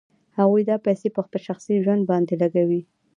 [0.39, 2.81] هغوی دا پیسې په خپل شخصي ژوند باندې لګوي